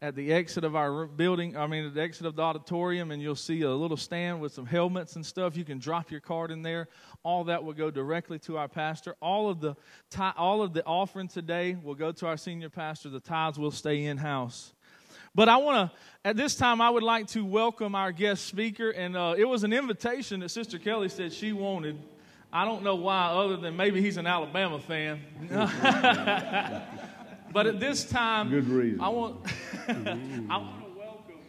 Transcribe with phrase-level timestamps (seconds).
[0.00, 3.20] at the exit of our building, I mean, at the exit of the auditorium, and
[3.20, 5.56] you'll see a little stand with some helmets and stuff.
[5.56, 6.88] You can drop your card in there.
[7.24, 9.16] All that will go directly to our pastor.
[9.20, 9.74] All of the
[10.36, 13.08] all of the offering today will go to our senior pastor.
[13.08, 14.72] The tithes will stay in house.
[15.34, 18.90] But I want to, at this time, I would like to welcome our guest speaker.
[18.90, 21.98] And uh, it was an invitation that Sister Kelly said she wanted.
[22.52, 25.20] I don't know why, other than maybe he's an Alabama fan.
[27.52, 29.00] But at this time, good reason.
[29.00, 29.46] I want
[29.88, 31.40] I want to welcome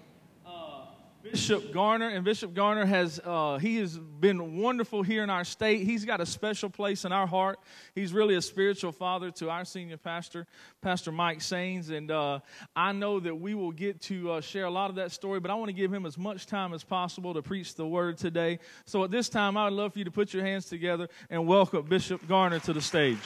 [0.45, 0.85] uh,
[1.21, 5.84] Bishop Garner, and Bishop Garner has uh, he has been wonderful here in our state.
[5.84, 7.59] He's got a special place in our heart.
[7.95, 10.48] He's really a spiritual father to our senior pastor,
[10.81, 12.40] Pastor Mike Sains, and uh,
[12.76, 15.41] I know that we will get to uh, share a lot of that story.
[15.41, 18.18] But I want to give him as much time as possible to preach the word
[18.18, 18.59] today.
[18.85, 21.45] So at this time, I would love for you to put your hands together and
[21.45, 23.18] welcome Bishop Garner to the stage.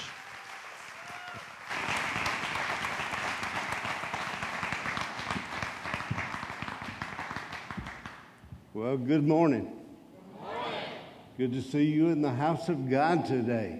[8.75, 9.71] Well, good morning.
[11.37, 13.79] good to see you in the house of God today.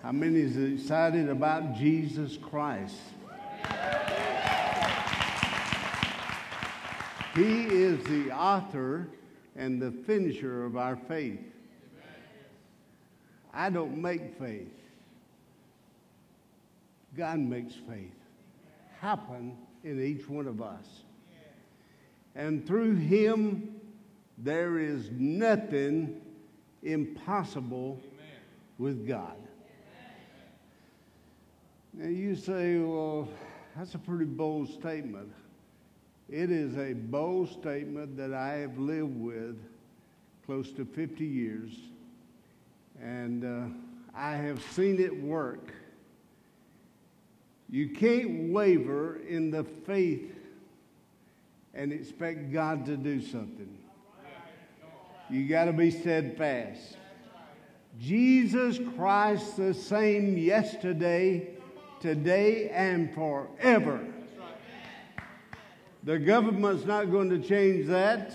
[0.00, 2.94] How many is excited about Jesus Christ?
[7.34, 9.08] He is the author
[9.56, 11.40] and the finisher of our faith.
[13.52, 14.70] I don't make faith.
[17.16, 18.14] God makes faith
[19.00, 20.86] happen in each one of us.
[22.34, 23.80] And through him,
[24.38, 26.20] there is nothing
[26.82, 28.40] impossible Amen.
[28.78, 29.36] with God.
[31.92, 33.28] Now you say, well,
[33.76, 35.32] that's a pretty bold statement.
[36.28, 39.56] It is a bold statement that I have lived with
[40.44, 41.70] close to 50 years,
[43.00, 43.72] and uh,
[44.16, 45.72] I have seen it work.
[47.70, 50.34] You can't waver in the faith
[51.74, 53.78] and expect God to do something.
[55.30, 56.96] You got to be steadfast.
[57.98, 61.48] Jesus Christ, the same yesterday,
[62.00, 64.06] today, and forever.
[66.02, 68.34] The government's not going to change that.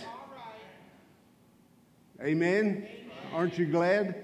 [2.22, 2.88] Amen.
[3.32, 4.24] Aren't you glad?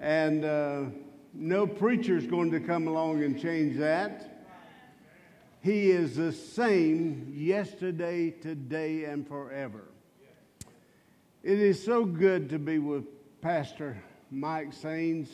[0.00, 0.84] And uh,
[1.32, 4.29] no preacher's going to come along and change that.
[5.62, 9.84] He is the same yesterday, today, and forever.
[11.42, 13.04] It is so good to be with
[13.42, 15.28] Pastor Mike Sains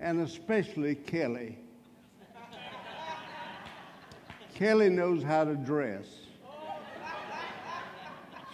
[0.00, 1.58] and especially Kelly.
[4.54, 6.06] Kelly knows how to dress.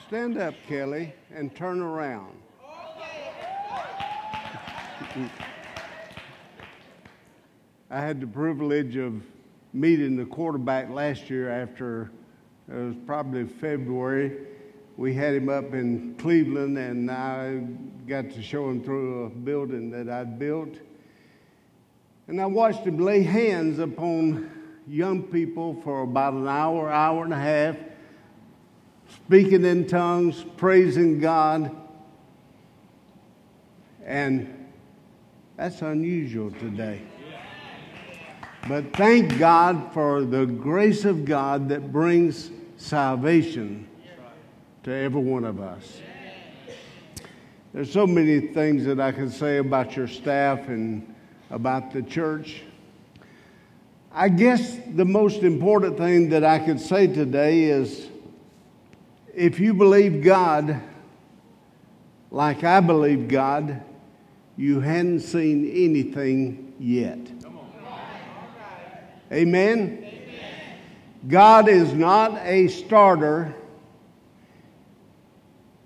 [0.09, 2.35] Stand up, Kelly, and turn around.
[7.91, 9.23] I had the privilege of
[9.75, 12.13] meeting the quarterback last year after
[12.69, 14.39] it was probably February.
[14.97, 17.59] We had him up in Cleveland, and I
[18.07, 20.79] got to show him through a building that I'd built.
[22.29, 24.51] And I watched him lay hands upon
[24.87, 27.77] young people for about an hour, hour and a half,
[29.27, 31.75] speaking in tongues, praising God.
[34.07, 34.71] And
[35.57, 37.03] that's unusual today.
[38.67, 43.87] But thank God for the grace of God that brings salvation
[44.85, 46.01] to every one of us.
[47.73, 51.15] There's so many things that I can say about your staff and
[51.51, 52.63] about the church.
[54.13, 58.09] I guess the most important thing that I could say today is
[59.35, 60.81] if you believe God
[62.35, 63.81] like I believe God,
[64.57, 67.34] you hadn't seen anything yet.
[69.35, 69.99] Amen?
[69.99, 70.79] Amen?
[71.27, 73.53] God is not a starter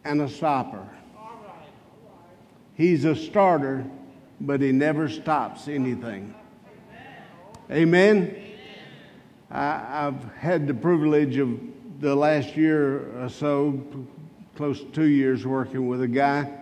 [0.05, 0.87] and a stopper.
[2.75, 3.87] He's a starter,
[4.39, 6.35] but he never stops anything.
[7.71, 8.37] Amen?
[9.51, 11.59] I, have had the privilege of
[12.01, 13.83] the last year or so,
[14.57, 16.53] close to two years, working with a guy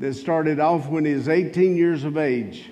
[0.00, 2.68] that started off when he was 18 years of age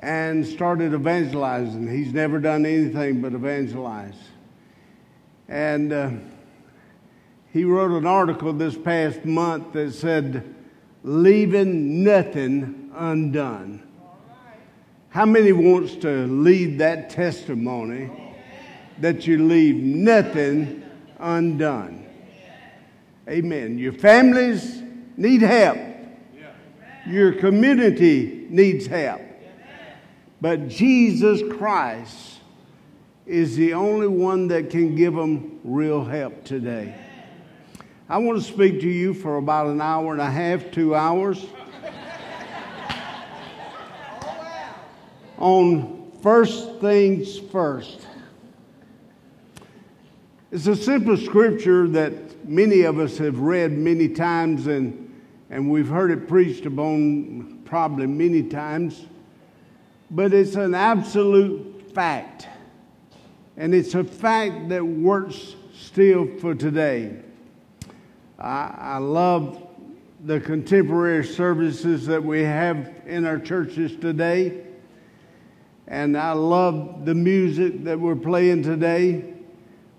[0.00, 1.88] and started evangelizing.
[1.88, 4.18] He's never done anything but evangelize.
[5.48, 6.10] And uh,
[7.52, 10.54] he wrote an article this past month that said,
[11.02, 13.82] Leaving nothing undone.
[15.10, 18.10] How many wants to lead that testimony
[18.98, 20.84] that you leave nothing
[21.18, 22.06] undone?
[23.28, 23.78] Amen.
[23.78, 24.82] Your families
[25.16, 25.78] need help.
[27.06, 29.22] Your community needs help.
[30.40, 32.38] But Jesus Christ
[33.26, 36.94] is the only one that can give them real help today.
[38.08, 41.44] I want to speak to you for about an hour and a half, two hours,
[45.36, 48.06] on first things first.
[50.50, 55.12] It's a simple scripture that many of us have read many times and,
[55.50, 59.04] and we've heard it preached upon probably many times,
[60.10, 62.48] but it's an absolute fact.
[63.56, 67.16] And it's a fact that works still for today.
[68.38, 69.66] I, I love
[70.24, 74.64] the contemporary services that we have in our churches today.
[75.86, 79.34] And I love the music that we're playing today.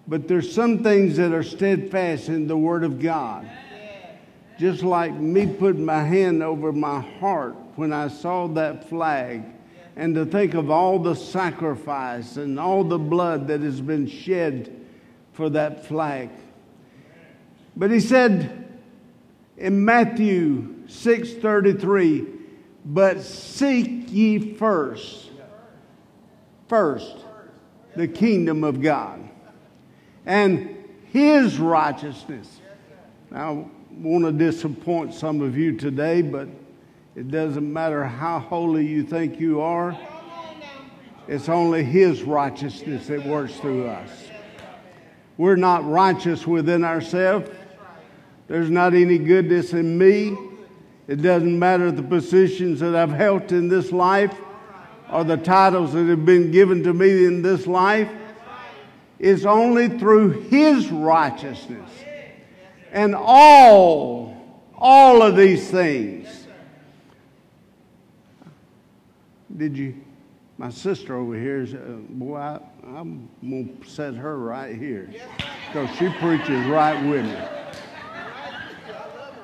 [0.07, 3.49] But there's some things that are steadfast in the Word of God.
[4.57, 9.43] Just like me putting my hand over my heart when I saw that flag,
[9.99, 14.73] and to think of all the sacrifice and all the blood that has been shed
[15.33, 16.29] for that flag.
[17.75, 18.79] But he said
[19.57, 22.25] in Matthew 6:33,
[22.85, 25.31] "But seek ye first
[26.69, 27.17] first
[27.97, 29.19] the kingdom of God
[30.25, 30.77] and
[31.11, 32.61] his righteousness."
[33.31, 33.65] Now, I
[34.01, 36.47] want to disappoint some of you today, but
[37.15, 39.97] it doesn't matter how holy you think you are.
[41.27, 44.09] It's only his righteousness that works through us.
[45.37, 47.49] We're not righteous within ourselves.
[48.47, 50.35] There's not any goodness in me.
[51.07, 54.35] It doesn't matter the positions that I've held in this life
[55.11, 58.09] or the titles that have been given to me in this life.
[59.17, 61.89] It's only through His righteousness.
[62.91, 66.38] And all, all of these things.
[69.59, 69.93] Did you?
[70.57, 71.79] My sister over here is, uh,
[72.11, 75.09] boy, I, I'm going to set her right here
[75.67, 77.37] because she preaches right with me.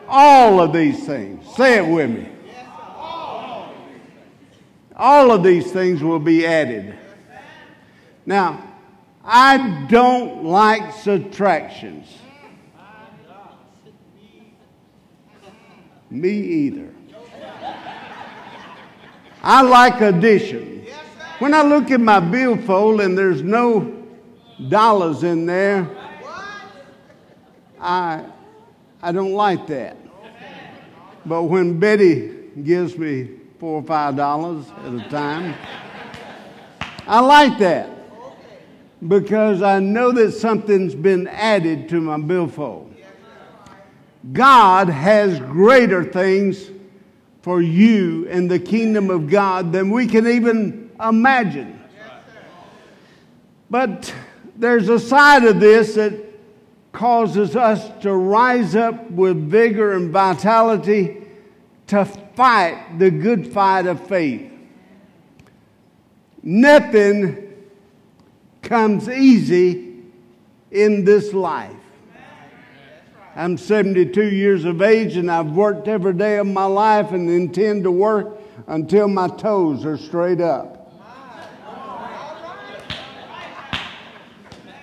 [0.07, 1.45] All of these things.
[1.57, 2.29] Say it with me.
[4.95, 6.97] All of these things will be added.
[8.25, 8.63] Now,
[9.21, 12.07] I don't like subtractions.
[16.09, 16.93] Me either.
[19.47, 20.87] I like addition.
[21.37, 24.03] When I look at my billfold and there's no
[24.69, 25.87] dollars in there,
[27.79, 28.25] I
[29.03, 29.97] I don't like that.
[31.27, 35.53] But when Betty gives me four or five dollars at a time,
[37.05, 37.91] I like that
[39.07, 42.95] because I know that something's been added to my billfold.
[44.33, 46.71] God has greater things
[47.45, 51.79] for you in the kingdom of God than we can even imagine.
[53.69, 54.11] But
[54.55, 56.13] there's a side of this that
[56.91, 61.23] causes us to rise up with vigor and vitality
[61.85, 64.51] to fight the good fight of faith.
[66.41, 67.53] Nothing
[68.63, 70.01] comes easy
[70.71, 71.74] in this life.
[73.37, 77.83] I'm 72 years of age and I've worked every day of my life and intend
[77.83, 80.89] to work until my toes are straight up.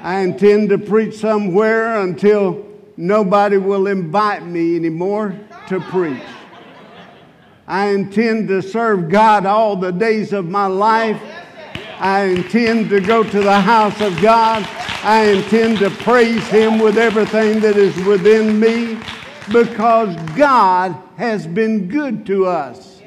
[0.00, 2.66] I intend to preach somewhere until
[2.98, 5.34] nobody will invite me anymore
[5.68, 6.22] to preach.
[7.66, 11.22] I intend to serve God all the days of my life.
[12.02, 14.68] I intend to go to the house of God.
[15.04, 18.98] I intend to praise Him with everything that is within me
[19.52, 23.00] because God has been good to us.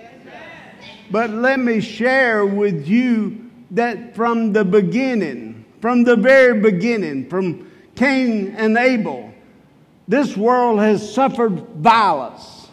[1.11, 7.69] But let me share with you that from the beginning, from the very beginning, from
[7.95, 9.33] Cain and Abel,
[10.07, 12.69] this world has suffered violence.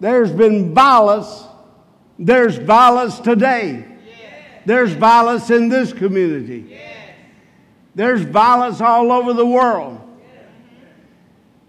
[0.00, 1.44] There's been violence.
[2.18, 3.86] There's violence today.
[4.64, 6.78] There's violence in this community.
[7.94, 10.00] There's violence all over the world.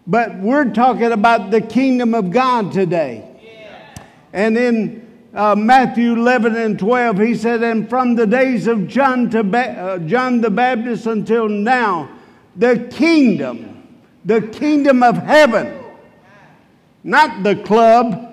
[0.05, 3.29] But we're talking about the kingdom of God today.
[4.33, 9.29] And in uh, Matthew 11 and 12, he said, And from the days of John,
[9.31, 12.09] to ba- uh, John the Baptist until now,
[12.55, 15.79] the kingdom, the kingdom of heaven,
[17.03, 18.29] not the club,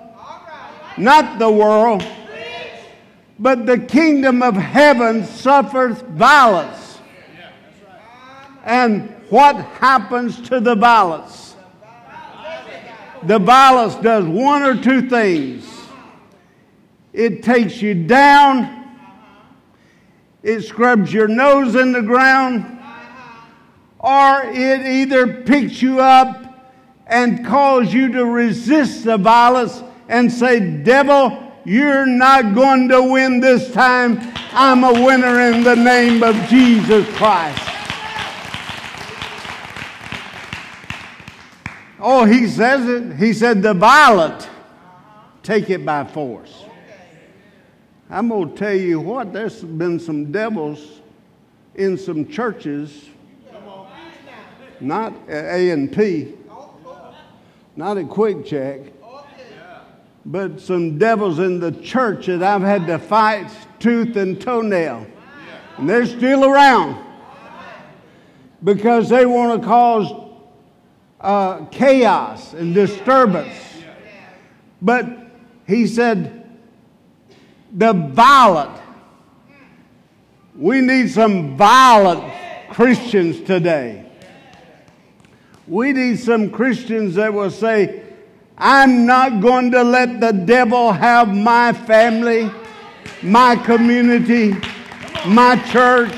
[0.97, 2.03] not the world,
[3.41, 6.99] but the kingdom of heaven suffers violence.
[8.63, 11.55] And what happens to the violence?
[13.23, 15.67] The violence does one or two things
[17.13, 18.81] it takes you down
[20.43, 22.79] it scrubs your nose in the ground,
[23.99, 26.73] or it either picks you up
[27.05, 33.39] and calls you to resist the violence and say, Devil, you're not going to win
[33.39, 34.19] this time.
[34.53, 37.67] I'm a winner in the name of Jesus Christ.
[41.99, 43.17] Oh, he says it.
[43.17, 44.49] He said, The violent
[45.43, 46.65] take it by force.
[48.09, 50.99] I'm going to tell you what, there's been some devils
[51.75, 53.07] in some churches,
[54.81, 56.33] not at A&P,
[57.77, 58.81] not at Quick Check,
[60.25, 63.49] but some devils in the church that I've had to fight
[63.79, 65.07] tooth and toenail.
[65.77, 67.03] And they're still around
[68.63, 70.31] because they want to cause
[71.19, 73.55] uh, chaos and disturbance.
[74.81, 75.07] But
[75.67, 76.41] he said,
[77.73, 78.77] the violent.
[80.55, 82.33] We need some violent
[82.69, 84.05] Christians today.
[85.67, 88.00] We need some Christians that will say,
[88.63, 92.47] I'm not going to let the devil have my family,
[93.23, 94.55] my community,
[95.25, 96.13] my church,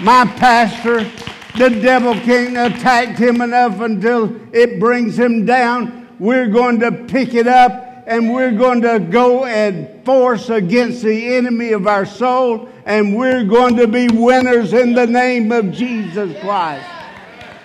[0.00, 1.10] my pastor.
[1.58, 6.06] The devil can't attack him enough until it brings him down.
[6.20, 11.34] We're going to pick it up and we're going to go and force against the
[11.34, 16.36] enemy of our soul, and we're going to be winners in the name of Jesus
[16.40, 16.84] Christ.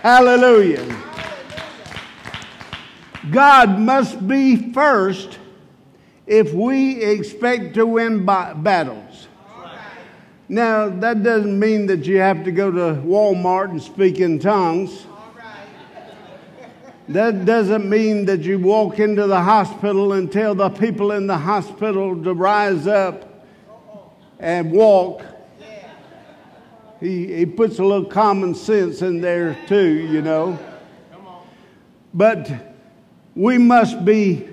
[0.01, 0.86] Hallelujah.
[3.32, 5.39] God must be first
[6.27, 9.27] if we expect to win battles.
[10.48, 15.08] Now, that doesn't mean that you have to go to Walmart and speak in tongues.
[17.08, 21.38] That doesn't mean that you walk into the hospital and tell the people in the
[21.38, 23.46] hospital to rise up
[24.39, 25.24] and walk.
[27.00, 30.58] He, he puts a little common sense in there too, you know.
[32.13, 32.75] But
[33.36, 34.48] we must be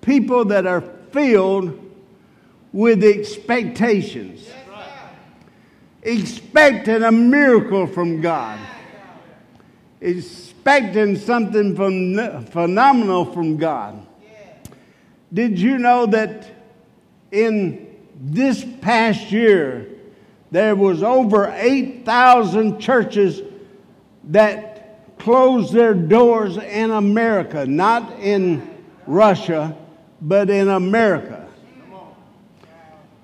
[0.00, 1.78] people that are filled
[2.72, 4.48] with expectations,
[6.02, 8.58] expecting a miracle from God.
[10.00, 11.76] Expecting something
[12.46, 14.04] phenomenal from God.
[15.32, 16.50] Did you know that
[17.30, 17.86] in
[18.20, 19.88] this past year,
[20.50, 23.42] there was over 8,000 churches
[24.24, 24.81] that
[25.22, 28.68] closed their doors in America, not in
[29.06, 29.76] Russia,
[30.20, 31.48] but in America.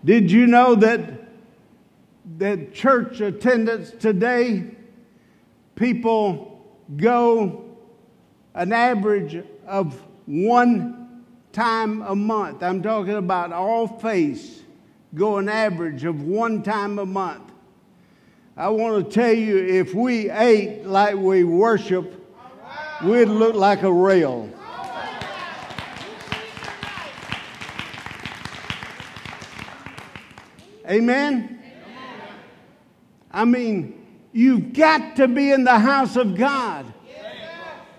[0.05, 1.19] Did you know that
[2.39, 4.65] that church attendance today
[5.75, 6.65] people
[6.97, 7.65] go
[8.55, 12.63] an average of one time a month.
[12.63, 14.63] I'm talking about all faiths
[15.17, 17.48] go an average of one time a month.
[18.59, 22.13] I want to tell you if we ate like we worship,
[23.03, 24.51] we'd look like a rail.
[30.87, 31.63] Amen?
[33.31, 33.99] I mean,
[34.39, 36.87] You've got to be in the house of God.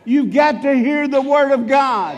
[0.05, 2.17] You've got to hear the word of God.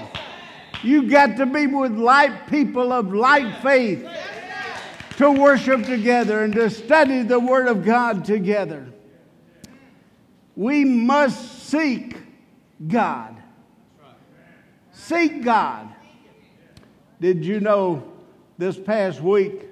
[0.84, 4.08] You've got to be with like people of like faith
[5.22, 8.88] to worship together and to study the word of God together.
[10.56, 12.18] We must seek
[12.88, 13.42] God.
[14.92, 15.90] Seek God.
[17.20, 18.04] Did you know
[18.58, 19.68] this past week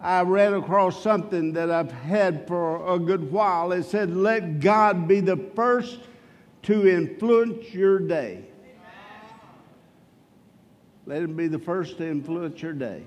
[0.00, 3.72] I ran across something that I've had for a good while.
[3.72, 6.00] It said, Let God be the first
[6.64, 8.44] to influence your day.
[11.06, 13.04] Let Him be the first to influence your day.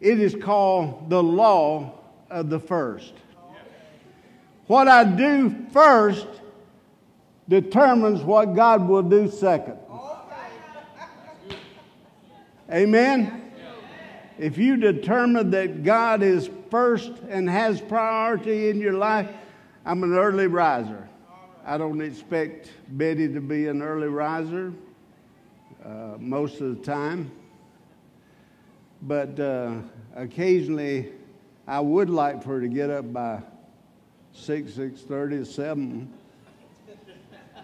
[0.00, 1.92] It is called the law
[2.30, 3.14] of the first.
[4.66, 6.26] What I do first
[7.48, 9.78] determines what God will do second.
[12.70, 13.50] Amen?
[14.38, 19.28] If you determine that God is first and has priority in your life,
[19.84, 21.08] I'm an early riser.
[21.64, 24.72] I don't expect Betty to be an early riser
[25.84, 27.30] uh, most of the time,
[29.02, 29.76] but uh,
[30.16, 31.12] occasionally
[31.66, 33.42] I would like for her to get up by
[34.32, 36.12] six, six thirty, seven.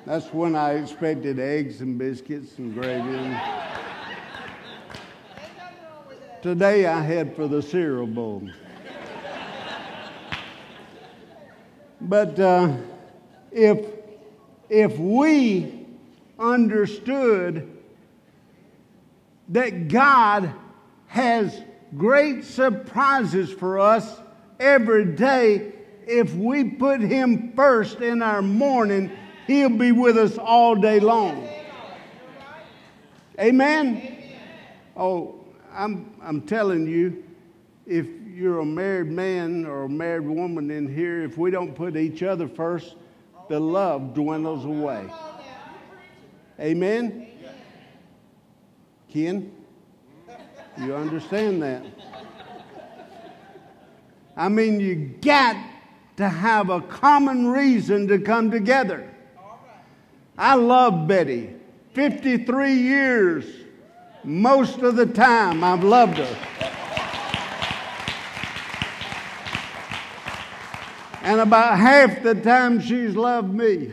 [0.06, 3.16] That's when I expected eggs and biscuits and gravy.
[3.16, 3.40] And
[6.42, 8.46] Today I had for the cereal bowl.
[12.02, 12.76] but uh,
[13.50, 13.86] if,
[14.68, 15.86] if we
[16.38, 17.70] understood
[19.48, 20.52] that God
[21.14, 21.62] has
[21.97, 24.18] great surprises for us
[24.59, 25.73] every day.
[26.09, 29.12] If we put Him first in our morning,
[29.47, 31.49] He'll be with us all day long.
[33.38, 34.18] Amen?
[34.97, 37.23] Oh, I'm, I'm telling you,
[37.87, 41.97] if you're a married man or a married woman in here, if we don't put
[41.97, 42.97] each other first,
[43.49, 45.09] the love dwindles away.
[46.59, 47.28] Amen?
[49.12, 49.53] Ken,
[50.78, 51.85] you understand that?
[54.37, 55.57] I mean, you got
[56.16, 59.09] to have a common reason to come together.
[60.37, 61.54] I love Betty.
[61.93, 63.45] 53 years,
[64.25, 66.37] most of the time, I've loved her.
[71.23, 73.93] And about half the time, she's loved me.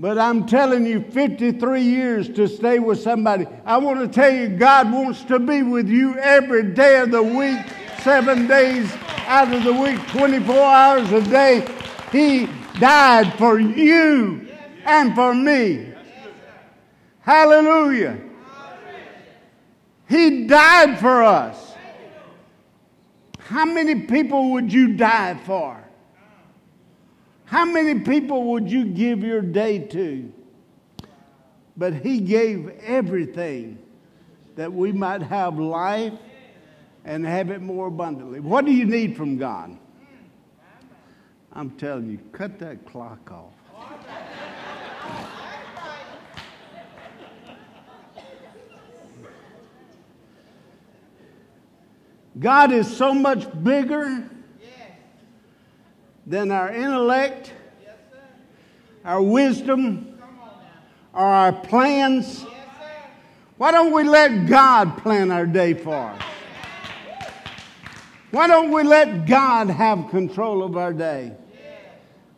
[0.00, 3.46] But I'm telling you, 53 years to stay with somebody.
[3.66, 7.22] I want to tell you, God wants to be with you every day of the
[7.22, 7.58] week,
[8.02, 8.90] seven days
[9.26, 11.66] out of the week, 24 hours a day.
[12.10, 14.48] He died for you
[14.86, 15.92] and for me.
[17.20, 18.18] Hallelujah.
[20.08, 21.74] He died for us.
[23.38, 25.89] How many people would you die for?
[27.50, 30.32] How many people would you give your day to?
[31.76, 33.76] But He gave everything
[34.54, 36.12] that we might have life
[37.04, 38.38] and have it more abundantly.
[38.38, 39.76] What do you need from God?
[41.52, 43.52] I'm telling you, cut that clock off.
[52.38, 54.30] God is so much bigger
[56.30, 57.52] than our intellect,
[59.04, 60.16] our wisdom,
[61.12, 62.46] or our plans.
[63.56, 66.22] Why don't we let God plan our day for us?
[68.30, 71.32] Why don't we let God have control of our day?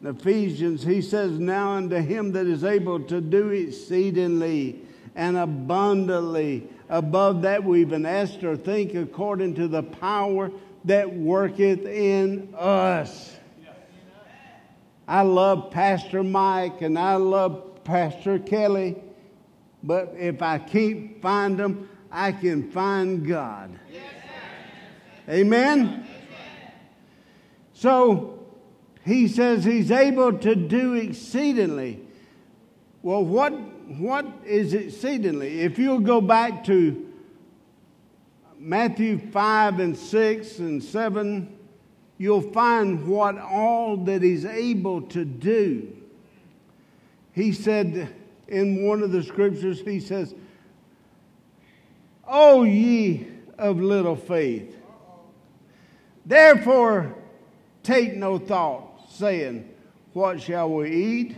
[0.01, 4.81] In Ephesians, he says, Now unto him that is able to do exceedingly
[5.15, 10.51] and abundantly above that we even asked or think according to the power
[10.87, 13.32] that worketh in us.
[15.07, 18.97] I love Pastor Mike and I love Pastor Kelly,
[19.83, 23.79] but if I can't find them, I can find God.
[25.29, 26.07] Amen?
[27.73, 28.47] So
[29.05, 32.01] he says he's able to do exceedingly.
[33.03, 33.53] Well, what,
[33.99, 35.63] what is exceedingly?
[35.63, 37.13] If you'll go back to
[38.59, 41.59] Matthew 5 and 6 and 7,
[42.23, 45.93] you'll find what all that he's able to do.
[47.33, 48.15] He said
[48.47, 50.33] in one of the scriptures, he says,
[52.25, 53.27] O ye
[53.59, 54.77] of little faith,
[56.25, 57.13] therefore
[57.83, 59.69] take no thought, saying,
[60.13, 61.37] What shall we eat?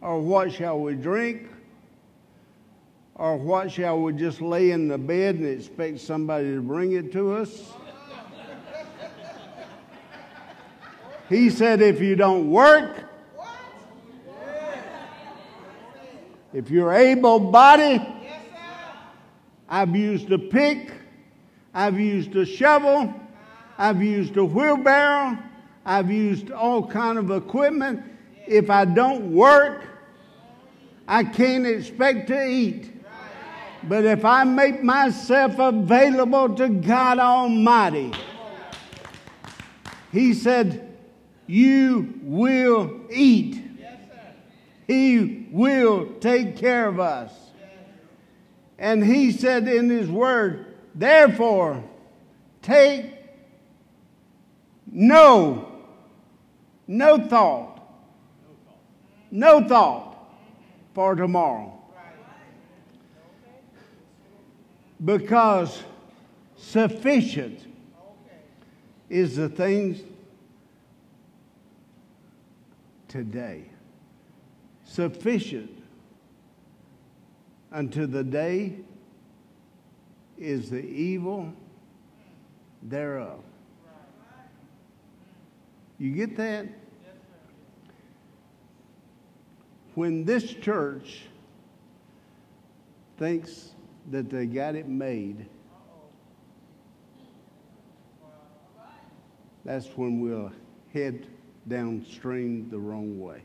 [0.00, 1.48] Or what shall we drink?
[3.14, 7.12] Or what shall we just lay in the bed and expect somebody to bring it
[7.12, 7.72] to us?
[11.30, 13.04] He said, if you don't work,
[16.52, 18.04] if you're able bodied,
[19.68, 20.90] I've used a pick,
[21.72, 23.14] I've used a shovel,
[23.78, 25.38] I've used a wheelbarrow,
[25.86, 28.02] I've used all kind of equipment.
[28.48, 29.84] If I don't work,
[31.06, 32.92] I can't expect to eat.
[33.84, 38.12] But if I make myself available to God Almighty,
[40.10, 40.89] He said,
[41.50, 43.60] you will eat.
[44.86, 47.32] he will take care of us.
[48.78, 51.82] And he said in his word, therefore,
[52.62, 53.12] take
[54.86, 55.80] no,
[56.86, 57.80] no thought,
[59.30, 60.16] no thought
[60.94, 61.76] for tomorrow.
[65.04, 65.82] Because
[66.56, 67.60] sufficient
[69.08, 70.00] is the things
[73.10, 73.64] today.
[74.84, 75.82] Sufficient
[77.72, 78.76] unto the day
[80.38, 81.52] is the evil
[82.82, 83.40] thereof.
[85.98, 86.66] You get that?
[89.96, 91.22] When this church
[93.18, 93.72] thinks
[94.10, 95.46] that they got it made,
[99.64, 100.52] that's when we'll
[100.94, 101.26] head
[101.70, 103.40] downstream the wrong way.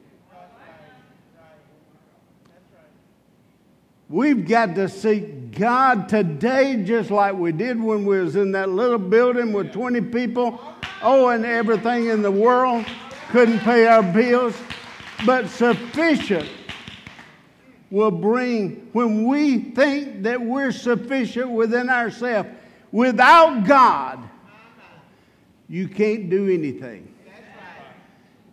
[4.10, 8.70] We've got to seek God today, just like we did when we was in that
[8.70, 10.60] little building with 20 people.
[11.02, 12.86] Oh, and everything in the world
[13.30, 14.56] couldn't pay our bills,
[15.26, 16.50] but sufficient
[17.92, 22.50] will bring when we think that we're sufficient within ourselves.
[22.92, 24.30] Without God,
[25.68, 27.15] you can't do anything.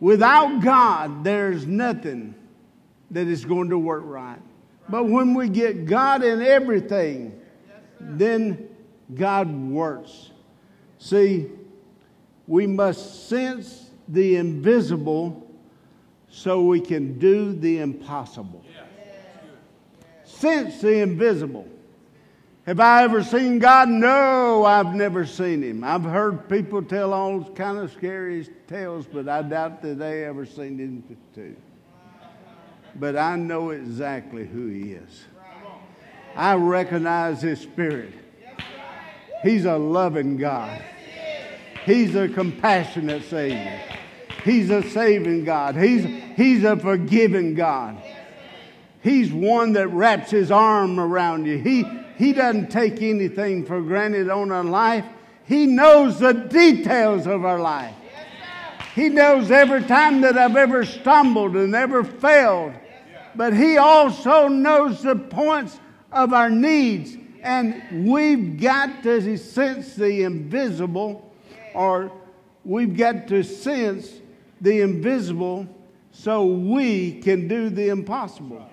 [0.02, 2.34] Without God, there's nothing
[3.12, 4.40] that is going to work right.
[4.88, 7.40] But when we get God in everything,
[8.00, 8.68] then
[9.14, 10.32] God works.
[10.98, 11.46] See,
[12.48, 15.48] we must sense the invisible
[16.28, 18.64] so we can do the impossible.
[20.24, 21.68] Sense the invisible.
[22.66, 23.88] Have I ever seen God?
[23.88, 25.82] No, I've never seen him.
[25.82, 30.46] I've heard people tell all kind of scary tales, but I doubt that they ever
[30.46, 31.56] seen him too.
[32.94, 35.24] But I know exactly who he is.
[36.36, 38.12] I recognize his spirit.
[39.42, 40.80] He's a loving God.
[41.84, 43.80] He's a compassionate Savior.
[44.44, 45.74] He's a saving God.
[45.74, 46.04] He's,
[46.36, 48.00] he's a forgiving God.
[49.02, 51.58] He's one that wraps his arm around you.
[51.58, 51.84] He,
[52.22, 55.04] he doesn't take anything for granted on our life.
[55.44, 57.96] He knows the details of our life.
[58.94, 62.74] He knows every time that I've ever stumbled and ever failed.
[63.34, 65.80] But He also knows the points
[66.12, 67.16] of our needs.
[67.42, 71.34] And we've got to sense the invisible,
[71.74, 72.12] or
[72.64, 74.20] we've got to sense
[74.60, 75.66] the invisible
[76.12, 78.70] so we can do the impossible.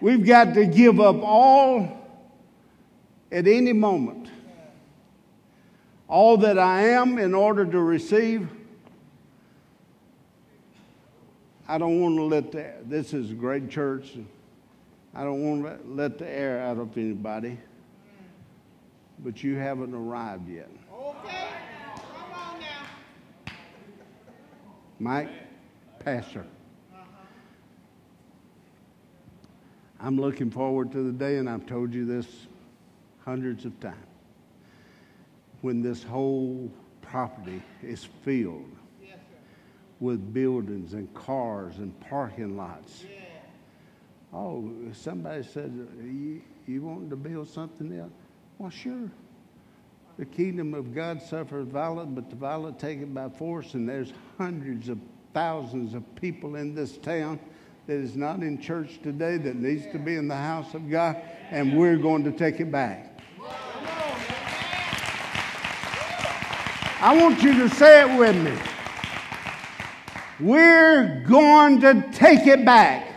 [0.00, 2.03] We've got to give up all
[3.34, 4.28] at any moment.
[6.06, 8.48] All that I am in order to receive.
[11.66, 14.12] I don't want to let the, this is a great church.
[15.12, 17.58] I don't want to let the air out of anybody.
[19.18, 20.70] But you haven't arrived yet.
[20.92, 21.48] Okay.
[21.96, 23.52] Come on now.
[25.00, 25.30] Mike,
[25.98, 26.44] Pastor.
[29.98, 32.26] I'm looking forward to the day, and I've told you this
[33.24, 33.96] hundreds of times.
[35.62, 38.70] When this whole property is filled
[39.02, 39.18] yes,
[40.00, 43.04] with buildings and cars and parking lots.
[43.04, 43.20] Yeah.
[44.32, 48.12] Oh, somebody said, you, you want to build something else?
[48.58, 49.10] Well, sure.
[50.18, 54.12] The kingdom of God suffers violence, but the violent take it by force, and there's
[54.38, 54.98] hundreds of
[55.32, 57.40] thousands of people in this town
[57.86, 61.20] that is not in church today that needs to be in the house of God,
[61.50, 63.13] and we're going to take it back.
[67.00, 68.56] I want you to say it with me.
[70.40, 73.10] We're going to take it back.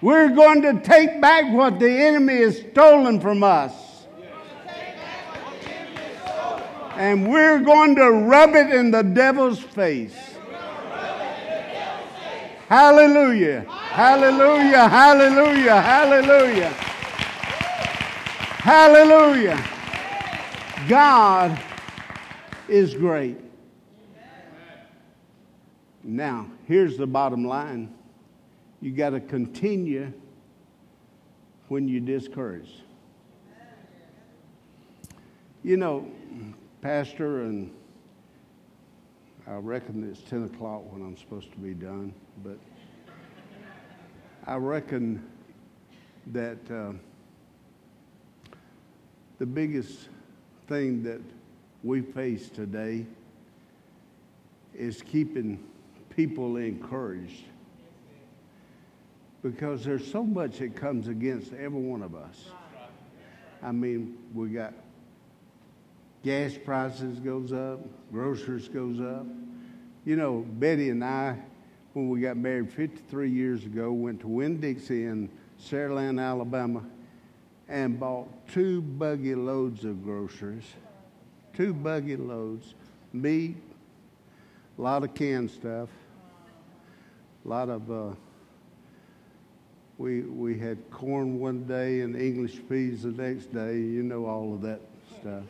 [0.00, 3.72] We're going to take back what the enemy has stolen from us.
[6.96, 10.14] And we're going to rub it in the devil's face.
[12.68, 13.62] Hallelujah.
[13.68, 14.88] Hallelujah.
[14.88, 15.80] Hallelujah.
[15.80, 16.68] Hallelujah.
[18.60, 19.73] Hallelujah.
[20.88, 21.58] God
[22.68, 23.38] is great.
[26.02, 27.94] Now, here's the bottom line
[28.82, 30.12] you got to continue
[31.68, 32.82] when you're discouraged.
[35.62, 36.06] You know,
[36.82, 37.70] Pastor, and
[39.46, 42.58] I reckon it's 10 o'clock when I'm supposed to be done, but
[44.46, 45.26] I reckon
[46.26, 46.92] that uh,
[49.38, 50.08] the biggest
[50.66, 51.20] thing that
[51.82, 53.06] we face today
[54.74, 55.62] is keeping
[56.10, 57.44] people encouraged
[59.42, 62.46] because there's so much that comes against every one of us.
[63.62, 64.72] I mean, we got
[66.22, 69.26] gas prices goes up, groceries goes up.
[70.06, 71.36] You know, Betty and I,
[71.92, 75.28] when we got married 53 years ago, went to Winn-Dixie in
[75.62, 76.82] Saraland, Alabama,
[77.68, 80.64] and bought two buggy loads of groceries,
[81.54, 82.74] two buggy loads,
[83.12, 83.56] meat,
[84.78, 85.88] a lot of canned stuff,
[87.44, 87.90] a lot of.
[87.90, 88.14] Uh,
[89.96, 93.76] we we had corn one day and English peas the next day.
[93.76, 94.80] You know all of that
[95.20, 95.44] stuff.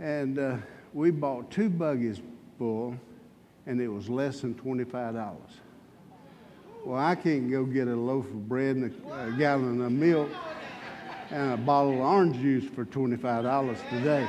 [0.00, 0.56] And uh,
[0.94, 2.20] we bought two buggies
[2.58, 2.96] full,
[3.66, 5.60] and it was less than twenty five dollars.
[6.84, 10.30] Well, I can't go get a loaf of bread and a, a gallon of milk
[11.30, 14.28] and a bottle of orange juice for $25 today.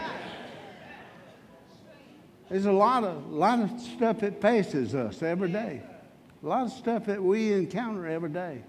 [2.49, 5.81] There's a lot of, lot of stuff that faces us every day.
[6.43, 8.62] A lot of stuff that we encounter every day.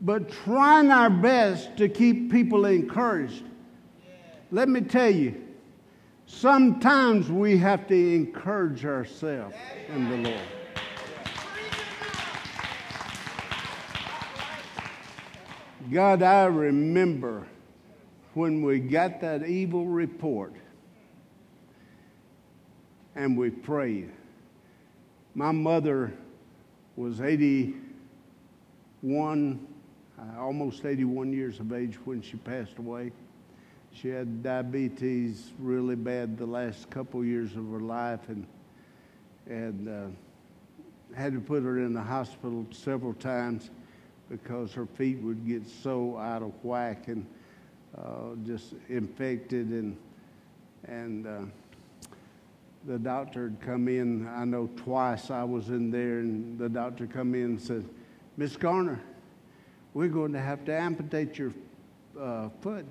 [0.00, 3.44] But trying our best to keep people encouraged.
[4.50, 5.42] Let me tell you,
[6.26, 9.56] sometimes we have to encourage ourselves
[9.88, 10.57] in the Lord.
[15.90, 17.46] God, I remember
[18.34, 20.52] when we got that evil report
[23.16, 24.10] and we prayed.
[25.34, 26.12] My mother
[26.96, 27.74] was 81,
[30.18, 33.10] uh, almost 81 years of age when she passed away.
[33.92, 38.46] She had diabetes really bad the last couple years of her life and,
[39.46, 40.08] and uh,
[41.16, 43.70] had to put her in the hospital several times
[44.30, 47.26] because her feet would get so out of whack and
[47.96, 49.96] uh, just infected and
[50.86, 51.40] and uh,
[52.86, 54.26] the doctor had come in.
[54.28, 57.84] I know twice I was in there, and the doctor come in and said,
[58.36, 59.00] "Miss Garner,
[59.94, 61.52] we're going to have to amputate your
[62.18, 62.86] uh, foot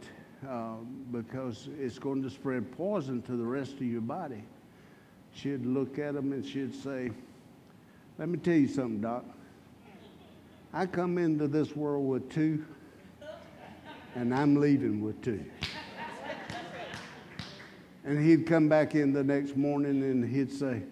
[0.47, 0.75] uh,
[1.11, 4.43] because it's going to spread poison to the rest of your body."
[5.33, 7.11] She'd look at him and she'd say,
[8.17, 9.23] "Let me tell you something, doc."
[10.77, 12.63] I come into this world with two,
[14.13, 15.43] and I'm leaving with two.
[18.05, 20.83] And he'd come back in the next morning and he'd say,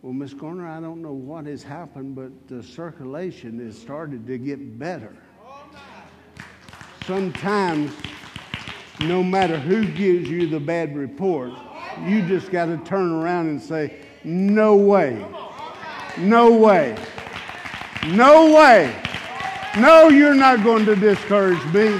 [0.00, 4.38] Well, Miss Garner, I don't know what has happened, but the circulation has started to
[4.38, 5.12] get better.
[7.04, 7.90] Sometimes,
[9.00, 11.50] no matter who gives you the bad report,
[12.06, 15.26] you just got to turn around and say, No way.
[16.16, 16.96] No way.
[18.06, 19.02] No way.
[19.78, 21.98] No, you're not going to discourage me.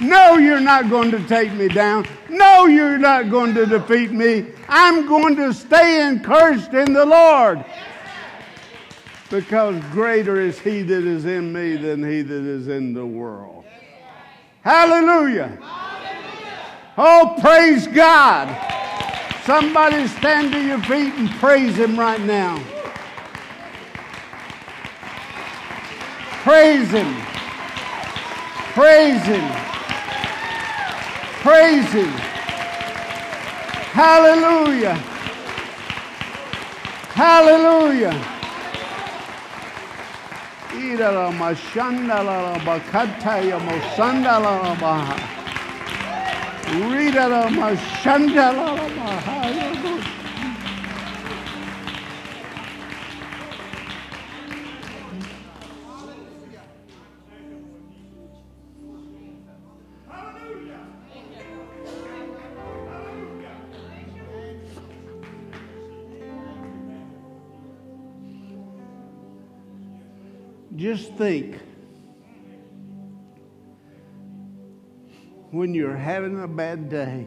[0.00, 2.06] No, you're not going to take me down.
[2.28, 4.46] No, you're not going to defeat me.
[4.68, 7.64] I'm going to stay encouraged in the Lord.
[9.30, 13.64] Because greater is he that is in me than he that is in the world.
[14.62, 15.58] Hallelujah.
[16.98, 18.48] Oh, praise God.
[19.44, 22.62] Somebody stand to your feet and praise him right now.
[26.44, 27.14] Praise Him.
[28.74, 29.50] Praise Him.
[31.40, 32.10] Praise Him.
[33.96, 34.94] Hallelujah.
[37.14, 38.12] Hallelujah.
[40.70, 42.22] Rida la mashanda
[48.52, 49.73] la baha.
[70.94, 71.58] Just think
[75.50, 77.26] when you're having a bad day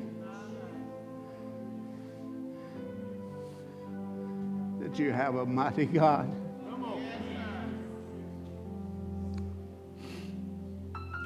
[4.79, 6.33] that you have a mighty God.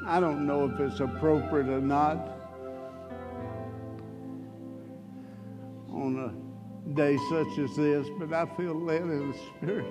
[0.07, 2.17] I don't know if it's appropriate or not
[5.91, 9.85] on a day such as this, but I feel led in the Spirit.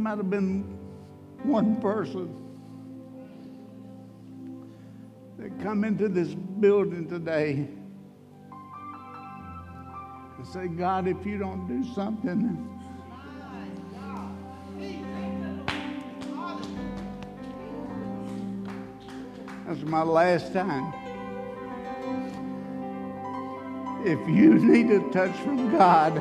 [0.00, 0.62] Might have been
[1.42, 2.34] one person
[5.38, 7.68] that come into this building today
[10.38, 12.66] and say, God, if you don't do something,
[19.66, 20.94] that's my last time.
[24.06, 26.18] If you need a touch from God,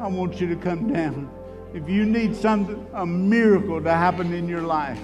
[0.00, 1.30] I want you to come down
[1.72, 4.98] if you need something, a miracle to happen in your life.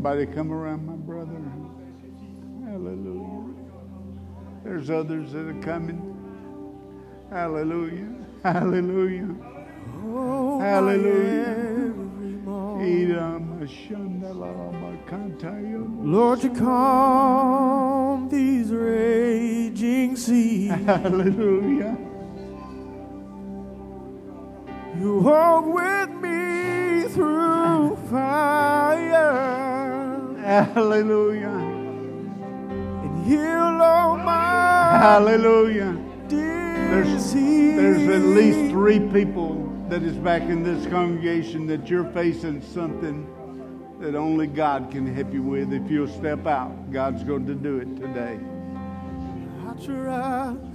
[0.00, 1.36] Somebody come around my brother.
[2.64, 3.54] Hallelujah.
[4.64, 6.00] There's others that are coming.
[7.28, 8.08] Hallelujah.
[8.42, 9.36] Hallelujah.
[10.02, 11.92] Oh, Hallelujah.
[16.02, 20.70] Lord, to calm these raging seas.
[20.86, 21.98] Hallelujah.
[24.98, 29.59] You walk with me through fire
[30.50, 31.46] Hallelujah.
[31.46, 35.96] and heal all my Hallelujah.
[36.26, 37.76] disease.
[37.76, 43.28] There's at least three people that is back in this congregation that you're facing something
[44.00, 45.72] that only God can help you with.
[45.72, 48.40] If you'll step out, God's going to do it today.
[49.68, 50.69] I trust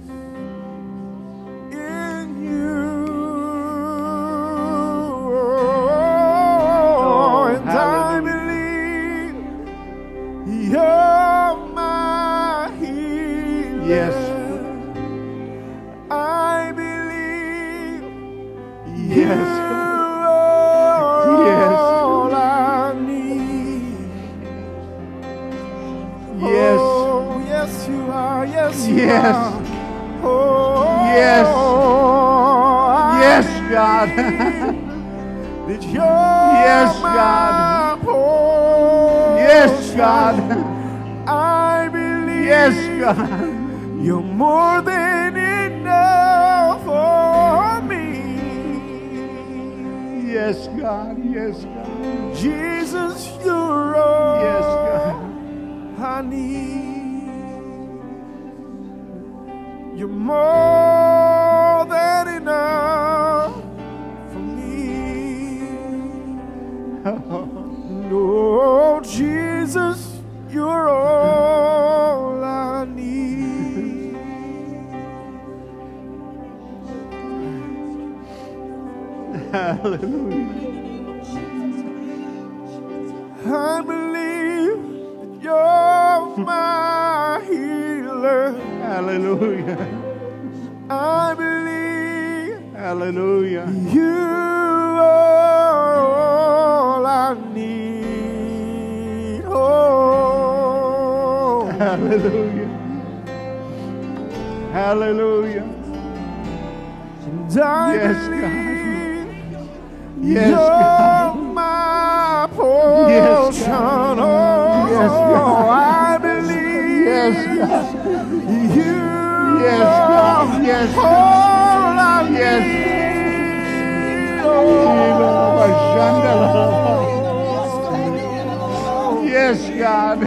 [129.46, 130.22] Yes, God.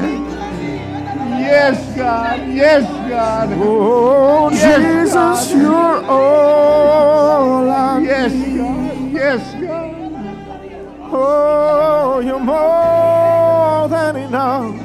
[1.43, 2.39] Yes, God.
[2.47, 3.49] Yes, God.
[3.59, 5.61] Oh, Yes, Jesus, God.
[5.61, 8.31] you're all I Yes.
[8.31, 9.11] God.
[9.11, 11.11] Yes, God.
[11.11, 14.75] Oh, you're more than enough,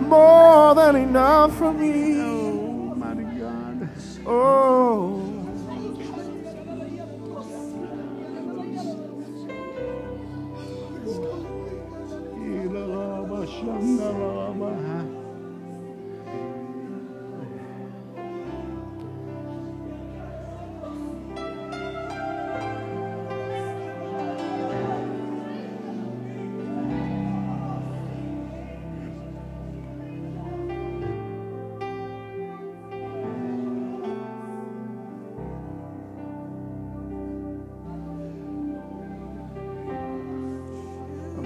[0.00, 2.22] more than enough for me.
[2.22, 3.88] Oh, mighty God.
[4.26, 5.17] Oh,